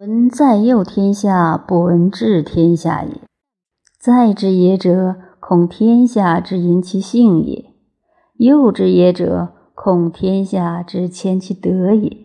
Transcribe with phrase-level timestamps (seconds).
[0.00, 3.20] 闻在右天下，不闻治天下也。
[4.00, 7.74] 在之也者，恐天下之淫其性也；
[8.38, 12.16] 右之也者，恐天下之迁其德也。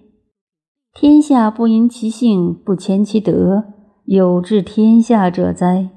[0.94, 3.66] 天下不因其性，不迁其德，
[4.06, 5.90] 有治天下者哉？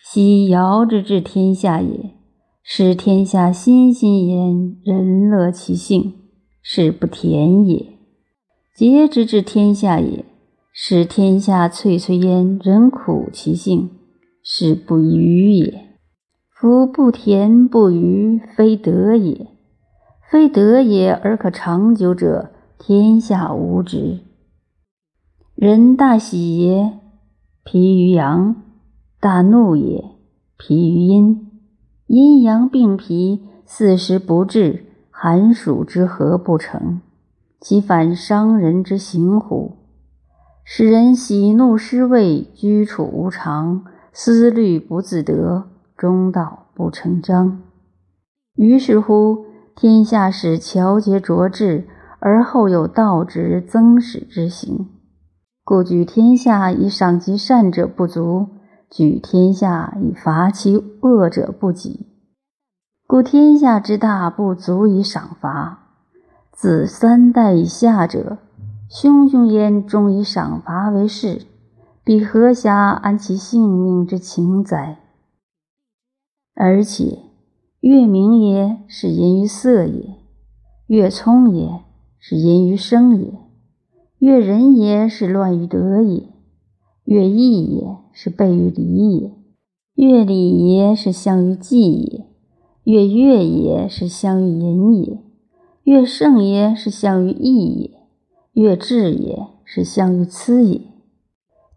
[0.00, 2.14] 昔尧之治天下也，
[2.62, 6.14] 使天下欣欣焉，人乐其性，
[6.62, 7.98] 是不田也；
[8.78, 10.24] 桀之治天下也。
[10.80, 13.90] 使天下翠翠焉，人苦其性，
[14.44, 15.96] 是不愚也。
[16.54, 19.48] 夫不田不愚，非德也。
[20.30, 24.20] 非德也而可长久者，天下无之。
[25.56, 27.00] 人大喜也，
[27.64, 28.54] 疲于阳；
[29.18, 30.04] 大怒也，
[30.56, 31.50] 疲于阴。
[32.06, 37.00] 阴阳并疲，四时不治，寒暑之和不成，
[37.60, 39.77] 其反伤人之行乎？
[40.70, 47.62] 使人喜怒失位，居处无常，思虑不自得，中道不成章。
[48.54, 51.88] 于是乎，天下始巧节卓志，
[52.20, 54.90] 而后有道之增使之行。
[55.64, 58.48] 故举天下以赏其善者不足，
[58.90, 62.08] 举天下以罚其恶者不及。
[63.06, 65.78] 故天下之大不足以赏罚，
[66.52, 68.36] 自三代以下者。
[68.90, 71.42] 汹汹焉，终以赏罚为事，
[72.02, 74.98] 彼何暇安其性命之情哉？
[76.54, 77.18] 而且，
[77.80, 80.16] 月明也是淫于色也，
[80.86, 81.80] 月聪也
[82.18, 83.34] 是淫于声也，
[84.20, 86.22] 月仁也是乱于德也，
[87.04, 89.32] 月义也是悖于礼也，
[89.96, 92.26] 月礼也是相于祭也，
[92.84, 95.18] 月乐也是相于淫也，
[95.84, 97.97] 月盛也是相于义也。
[98.58, 100.80] 越智也是相于疵也。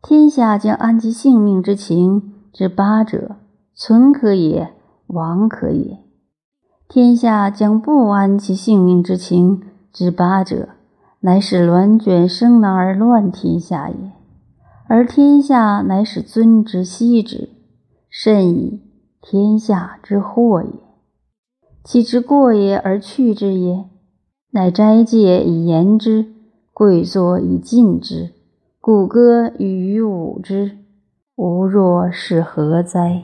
[0.02, 3.36] 天下将安其性命之情之八者，
[3.76, 4.74] 存可也，
[5.06, 6.00] 亡可也；
[6.90, 9.62] 天下将不安其性命之情
[9.94, 10.70] 之八者，
[11.20, 14.12] 乃使卵卷生囊而乱天下也。
[14.88, 17.50] 而天下乃使尊之息之，
[18.10, 18.82] 甚矣！
[19.22, 20.80] 天下之祸也。
[21.84, 23.86] 其之过也而去之也，
[24.50, 26.41] 乃斋戒以言之。
[26.82, 28.32] 贵作以尽之，
[28.80, 30.80] 鼓歌以舞之，
[31.36, 33.22] 吾若是何哉？